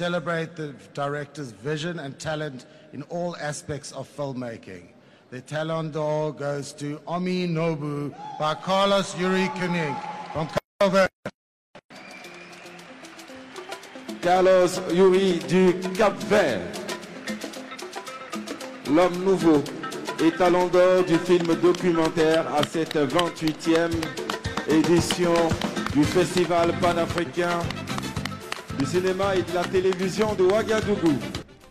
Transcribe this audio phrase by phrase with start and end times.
[0.00, 2.64] celebrate the director's vision and talent
[2.94, 4.84] in all aspects of filmmaking.
[5.28, 9.94] The Talon d'Or goes to Omi Nobu by Carlos Yuri Koenig
[10.32, 10.48] from
[10.80, 11.06] Cabo.
[14.22, 16.62] Carlos Yuri du Cap Vert.
[18.88, 19.62] L'homme nouveau
[20.24, 23.92] et talent d'or du film documentaire à cette 28e
[24.66, 25.34] édition
[25.92, 27.60] du Festival panafricain
[28.80, 31.14] du cinéma e de la télévision de Ouagadougou.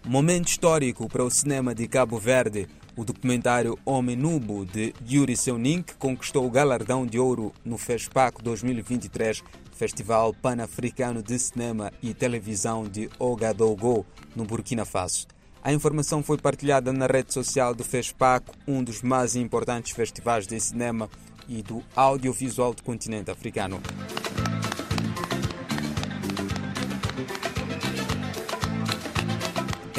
[0.05, 2.67] Momento histórico para o cinema de Cabo Verde.
[2.95, 9.41] O documentário Homem Nubo de Yuri Seunink conquistou o galardão de ouro no FESPAC 2023,
[9.71, 14.05] Festival Pan-Africano de Cinema e Televisão de Ouagadougou,
[14.35, 15.25] no Burkina Faso.
[15.63, 20.59] A informação foi partilhada na rede social do FESPAC, um dos mais importantes festivais de
[20.59, 21.09] cinema
[21.47, 23.81] e do audiovisual do continente africano.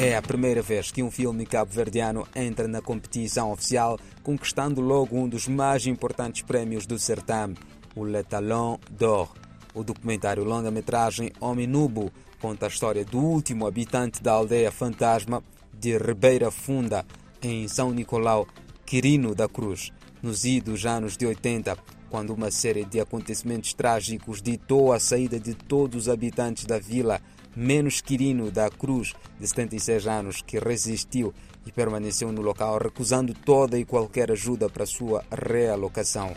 [0.03, 5.29] É a primeira vez que um filme cabo-verdiano entra na competição oficial, conquistando logo um
[5.29, 7.55] dos mais importantes prémios do certame,
[7.95, 9.31] o Le Talon d'Or.
[9.75, 15.95] O documentário longa-metragem Homem Nubo conta a história do último habitante da aldeia fantasma de
[15.99, 17.05] Ribeira Funda,
[17.39, 18.47] em São Nicolau,
[18.83, 21.77] Quirino da Cruz, nos idos anos de 80,
[22.09, 27.21] quando uma série de acontecimentos trágicos ditou a saída de todos os habitantes da vila,
[27.55, 31.33] menos Quirino da Cruz, de 76 anos, que resistiu
[31.65, 36.33] e permaneceu no local, recusando toda e qualquer ajuda para sua realocação.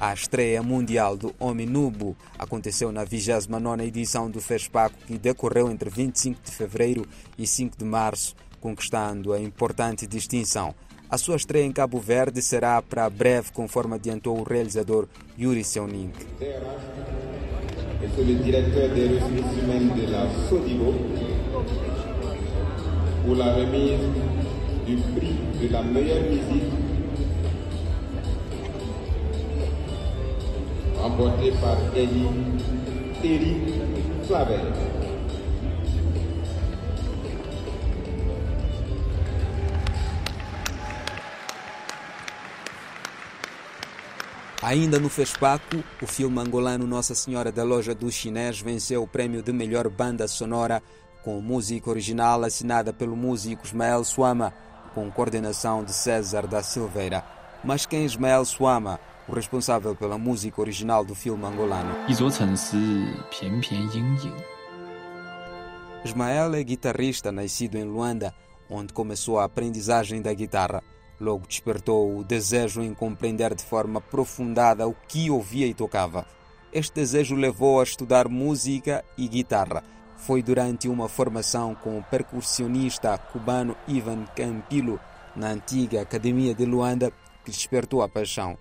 [0.00, 5.88] A estreia mundial do Homem Nubo aconteceu na 29ª edição do FESPACO, que decorreu entre
[5.88, 7.06] 25 de fevereiro
[7.38, 10.74] e 5 de março, conquistando a importante distinção.
[11.08, 15.06] A sua estreia em Cabo Verde será para breve, conforme adiantou o realizador
[15.38, 16.26] Yuri Seunink.
[18.14, 20.94] Suis le directeur des ressources humaines de la SODIBO
[23.24, 24.00] pour la remise
[24.86, 26.70] du prix de la meilleure musique
[31.02, 32.28] remporté par Eddie
[33.22, 33.56] Terry
[34.26, 35.01] Clavel.
[44.62, 49.42] Ainda no FESPACO, o filme angolano Nossa Senhora da Loja do Chinês venceu o prêmio
[49.42, 50.80] de melhor banda sonora
[51.24, 54.54] com música original assinada pelo músico Ismael Suama,
[54.94, 57.24] com coordenação de César da Silveira.
[57.64, 61.96] Mas quem é Ismael Suama, o responsável pela música original do filme angolano?
[66.04, 68.32] Ismael é guitarrista nascido em Luanda,
[68.70, 70.84] onde começou a aprendizagem da guitarra.
[71.22, 76.26] Logo despertou o desejo em compreender de forma aprofundada o que ouvia e tocava.
[76.72, 79.84] Este desejo levou a estudar música e guitarra.
[80.16, 84.98] Foi durante uma formação com o percussionista cubano Ivan Campilo,
[85.36, 87.12] na antiga Academia de Luanda,
[87.44, 88.58] que despertou a paixão.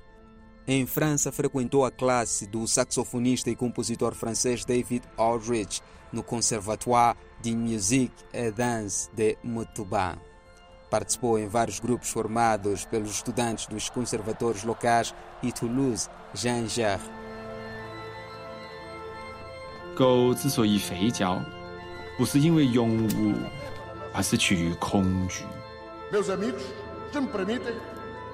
[0.68, 5.82] Em França, frequentou a classe do saxofonista e compositor francês David Aldrich
[6.14, 10.31] no Conservatoire de Musique et Danse de Montauban.
[10.91, 17.03] Participou em vários grupos formados pelos estudantes dos conservatórios locais e Toulouse, Jean Gerre.
[19.97, 21.41] 狗之所以肥脚，
[22.19, 23.35] 不是因为勇武，
[24.13, 25.45] 而是趋于恐惧。
[26.13, 26.63] Meus amigos,
[27.13, 27.75] se me permitem,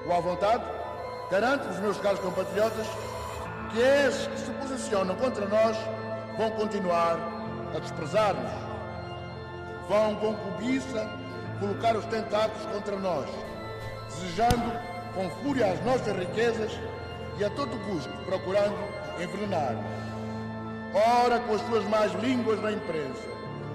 [0.05, 0.63] ou à vontade,
[1.31, 2.85] garanto aos meus caros compatriotas
[3.71, 5.75] que esses que se posicionam contra nós
[6.37, 7.17] vão continuar
[7.75, 8.51] a desprezar-nos.
[9.89, 11.09] Vão com cobiça
[11.58, 13.28] colocar os tentáculos contra nós,
[14.08, 14.72] desejando
[15.14, 16.72] com fúria as nossas riquezas
[17.38, 18.76] e a todo custo procurando
[19.20, 19.76] envenenar.
[20.94, 23.22] Ora com as suas más línguas na imprensa,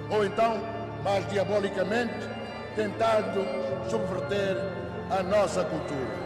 [0.09, 0.59] ou então,
[1.03, 2.27] mais diabolicamente,
[2.75, 3.45] tentando
[3.89, 4.57] subverter
[5.09, 6.23] a nossa cultura.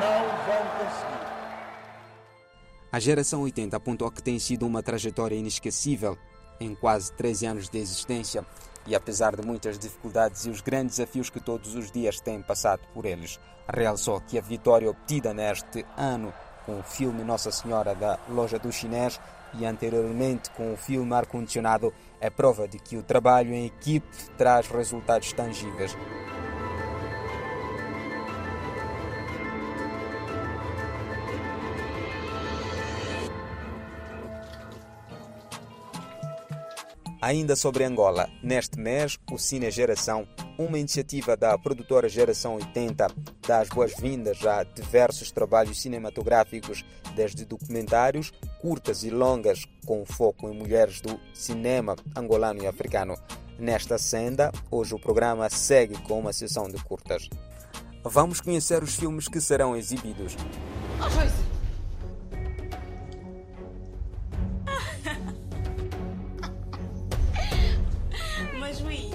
[0.00, 1.24] Não vão conseguir.
[2.92, 6.16] A geração 80 apontou que tem sido uma trajetória inesquecível
[6.60, 8.46] em quase 13 anos de existência
[8.86, 12.80] e apesar de muitas dificuldades e os grandes desafios que todos os dias têm passado
[12.92, 13.38] por eles,
[13.68, 16.32] realçou que a vitória obtida neste ano
[16.66, 19.20] com o filme Nossa Senhora da Loja do Chinês
[19.58, 24.66] e anteriormente com o filme Ar-Condicionado é prova de que o trabalho em equipe traz
[24.68, 25.96] resultados tangíveis.
[37.24, 40.28] Ainda sobre Angola, neste mês, o Cine Geração,
[40.58, 43.06] uma iniciativa da produtora Geração 80,
[43.48, 46.84] dá as boas-vindas a diversos trabalhos cinematográficos,
[47.16, 48.30] desde documentários,
[48.60, 53.14] curtas e longas com foco em mulheres do cinema angolano e africano.
[53.58, 57.30] Nesta senda, hoje o programa segue com uma sessão de curtas.
[58.04, 60.36] Vamos conhecer os filmes que serão exibidos.
[61.00, 61.53] Oh,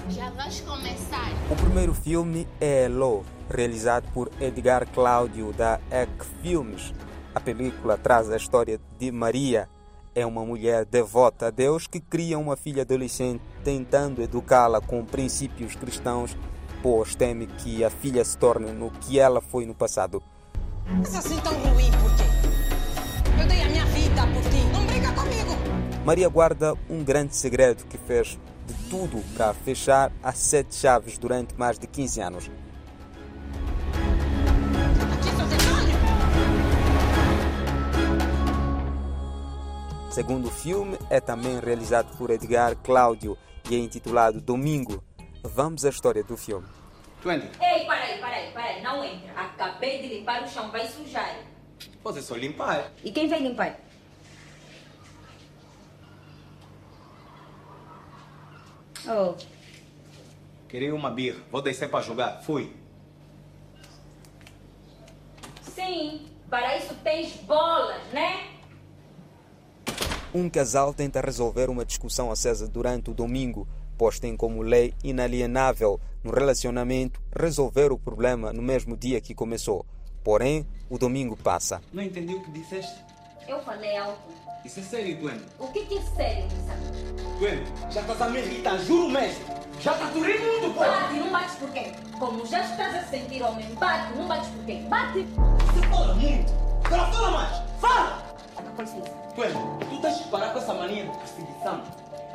[0.08, 1.28] Já vais começar.
[1.50, 6.94] O primeiro filme é Hello, realizado por Edgar Cláudio da EC Filmes.
[7.34, 9.68] A película traz a história de Maria,
[10.14, 15.74] é uma mulher devota a Deus que cria uma filha adolescente tentando educá-la com princípios
[15.74, 16.36] cristãos,
[16.80, 20.22] pois teme que a filha se torne no que ela foi no passado.
[20.86, 23.40] Mas assim tão ruim por quê?
[23.42, 26.04] Eu dei a minha vida por ti, não briga comigo!
[26.04, 28.38] Maria guarda um grande segredo que fez
[28.90, 32.50] tudo para fechar as sete chaves durante mais de 15 anos.
[40.10, 43.38] Segundo o filme, é também realizado por Edgar Cláudio
[43.70, 45.02] e é intitulado Domingo.
[45.44, 46.66] Vamos à história do filme.
[47.22, 47.46] Twenty.
[47.62, 49.32] Ei, peraí, peraí, peraí, não entra.
[49.36, 51.36] Acabei de limpar o chão, vai sujar.
[52.02, 52.90] Você só limpar.
[53.04, 53.78] E quem vai limpar?
[59.10, 59.34] Oh.
[60.68, 61.40] Queria uma birra.
[61.50, 62.42] Vou descer para jogar.
[62.42, 62.72] Fui.
[65.74, 68.46] Sim, para isso tens bolas, né?
[70.32, 73.66] Um casal tenta resolver uma discussão acesa durante o domingo,
[73.98, 79.84] pois tem como lei inalienável no relacionamento resolver o problema no mesmo dia que começou.
[80.22, 81.82] Porém, o domingo passa.
[81.92, 83.02] Não entendi o que disseste.
[83.48, 84.18] Eu falei algo.
[84.64, 85.40] Isso é sério, Gwen?
[85.58, 86.74] O que, que é sério, Missa?
[87.38, 89.44] Gwen, já estás a me irritar, juro mesmo.
[89.80, 90.80] Já está tudo imundo, pô!
[90.80, 91.92] Bate, não bates por quê?
[92.18, 94.82] Como já estás a sentir homem, bate, não bates por quê?
[94.88, 95.22] Bate!
[95.22, 96.52] Você fala muito!
[96.84, 97.62] Agora fala mais!
[97.80, 98.22] Fala!
[99.34, 99.52] Gwen,
[99.88, 101.82] tu tens que parar com essa mania de perseguição.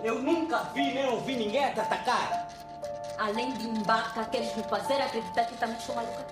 [0.03, 2.47] Eu nunca vi nem ouvi ninguém te atacar.
[3.17, 6.25] Além de embaca, queres me fazer acreditar que também sou maluca?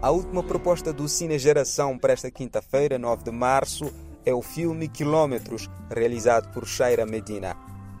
[0.00, 3.90] A última proposta do Cine Geração para esta quinta-feira, 9 de março,
[4.26, 7.56] é o filme Quilômetros, realizado por Shaira Medina.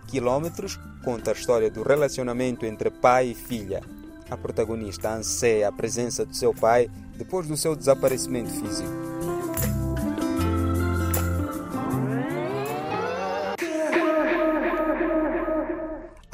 [0.06, 3.82] Quilômetros conta a história do relacionamento entre pai e filha.
[4.28, 9.05] A protagonista anseia a presença do seu pai depois do seu desaparecimento físico.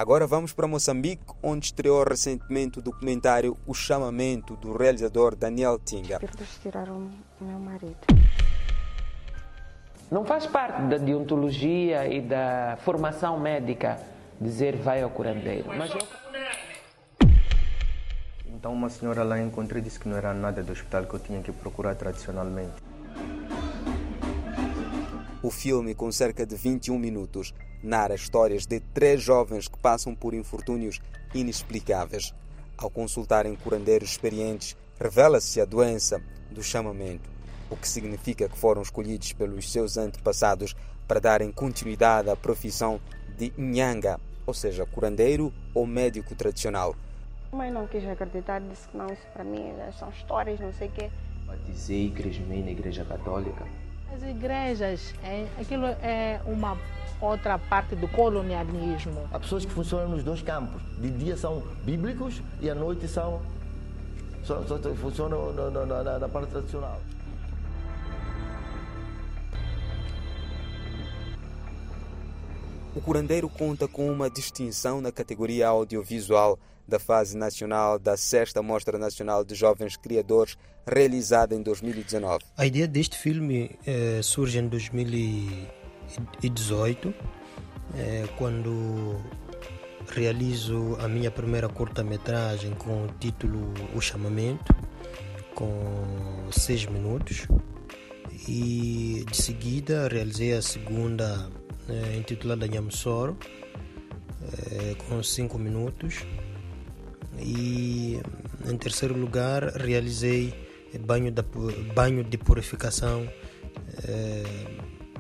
[0.03, 6.19] Agora vamos para Moçambique, onde estreou recentemente o documentário O Chamamento, do realizador Daniel Tinga.
[6.21, 7.09] Eles tiraram
[7.41, 7.99] meu marido.
[10.11, 13.97] Não faz parte da deontologia e da formação médica
[14.41, 15.69] dizer vai ao curandeiro.
[15.69, 15.93] Mas.
[18.45, 21.41] Então uma senhora lá encontrei disse que não era nada do hospital que eu tinha
[21.41, 22.75] que procurar tradicionalmente.
[25.43, 27.53] O filme, com cerca de 21 minutos,
[27.83, 31.01] narra histórias de três jovens que passam por infortúnios
[31.35, 32.33] inexplicáveis.
[32.79, 37.29] Ao consultarem curandeiros experientes, revela-se a doença do chamamento,
[37.69, 40.77] o que significa que foram escolhidos pelos seus antepassados
[41.09, 43.01] para darem continuidade à profissão
[43.37, 46.95] de Nhanga, ou seja, curandeiro ou médico tradicional.
[47.51, 50.93] Mãe não quis acreditar, disse que não, isso para mim são histórias, não sei o
[50.93, 51.11] quê.
[51.47, 53.67] Batizei e cresci na igreja católica.
[54.15, 56.77] As igrejas, é, aquilo é uma
[57.21, 59.27] outra parte do colonialismo.
[59.33, 60.83] Há pessoas que funcionam nos dois campos.
[60.99, 63.41] De dia são bíblicos e à noite são,
[64.45, 67.01] só, só funcionam na, na, na, na parte tradicional.
[72.95, 78.99] O curandeiro conta com uma distinção na categoria audiovisual da fase nacional da Sexta Mostra
[78.99, 82.45] Nacional de Jovens Criadores, realizada em 2019.
[82.57, 87.15] A ideia deste filme eh, surge em 2018,
[87.97, 89.17] eh, quando
[90.09, 94.75] realizo a minha primeira curta-metragem com o título O Chamamento,
[95.55, 97.47] com seis minutos.
[98.49, 101.49] E de seguida realizei a segunda,
[101.89, 103.37] eh, intitulada Nhamsoro,
[105.09, 106.25] com cinco minutos.
[107.39, 108.21] E
[108.67, 110.55] em terceiro lugar realizei
[111.01, 111.45] banho, da,
[111.95, 113.29] banho de purificação
[114.05, 114.45] eh,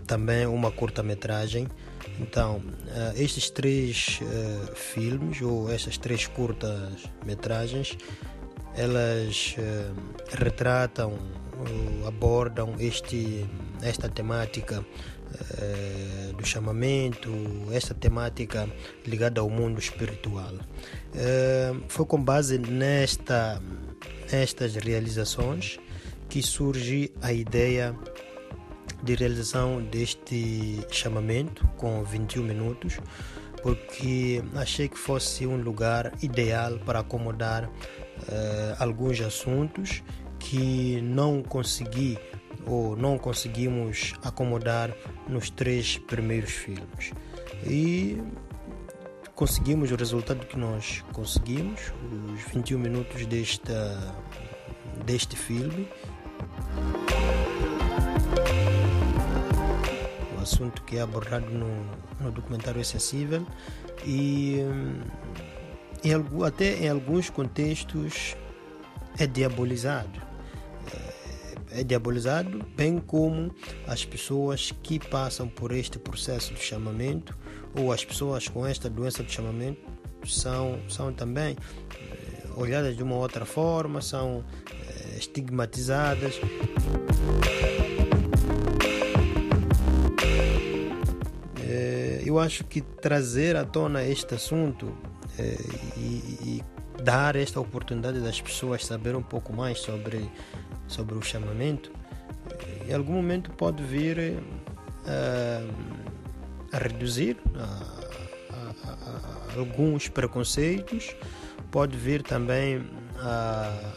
[0.06, 1.68] também uma curta-metragem.
[2.20, 7.96] Então eh, estes três eh, filmes ou estas três curtas-metragens
[8.74, 9.54] elas
[10.30, 11.18] retratam
[12.06, 13.46] abordam este
[13.82, 14.82] esta temática
[16.36, 17.30] do chamamento,
[17.72, 18.68] esta temática
[19.06, 20.52] ligada ao mundo espiritual.
[21.14, 23.62] Eh, foi com base nesta,
[24.30, 25.78] nestas realizações
[26.28, 27.94] que surge a ideia
[29.02, 32.98] de realização deste chamamento com 21 minutos,
[33.62, 37.70] porque achei que fosse um lugar ideal para acomodar uh,
[38.78, 40.02] alguns assuntos
[40.38, 42.18] que não consegui
[42.66, 44.94] ou não conseguimos acomodar
[45.28, 47.12] nos três primeiros filmes.
[47.66, 48.18] E
[49.34, 51.92] conseguimos o resultado que nós conseguimos,
[52.34, 54.14] os 21 minutos desta,
[55.04, 55.88] deste filme.
[60.36, 61.86] O assunto que é abordado no,
[62.20, 63.46] no documentário é sensível
[64.04, 64.58] e
[66.02, 68.36] em, até em alguns contextos
[69.18, 70.31] é diabolizado
[71.74, 73.54] é diabolizado, bem como
[73.86, 77.36] as pessoas que passam por este processo de chamamento
[77.78, 79.80] ou as pessoas com esta doença de chamamento
[80.24, 81.56] são, são também
[81.94, 86.40] eh, olhadas de uma outra forma, são eh, estigmatizadas.
[91.60, 94.92] Eh, eu acho que trazer à tona este assunto
[95.96, 96.62] e,
[97.02, 100.30] dar esta oportunidade das pessoas saber um pouco mais sobre
[100.92, 101.90] sobre o chamamento,
[102.88, 106.02] em algum momento pode vir uh,
[106.72, 107.92] a reduzir a,
[108.54, 111.14] a, alguns preconceitos,
[111.70, 112.84] pode vir também
[113.18, 113.94] a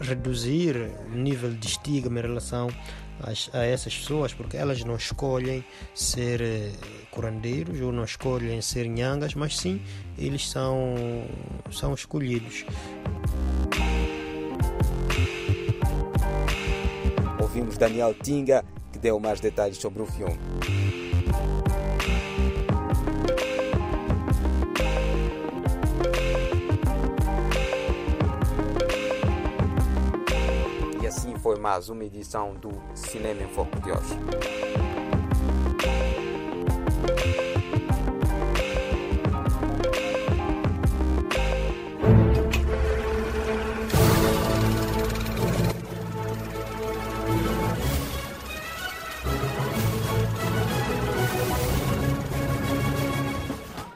[0.00, 2.68] reduzir o nível de estigma em relação
[3.20, 6.72] a, a essas pessoas, porque elas não escolhem ser eh,
[7.10, 9.80] curandeiros ou não escolhem ser nhangas, mas sim
[10.18, 10.94] eles são,
[11.70, 12.64] são escolhidos.
[17.76, 20.38] Daniel Tinga, que deu mais detalhes sobre o filme.
[31.02, 35.05] E assim foi mais uma edição do Cinema em Foco de hoje.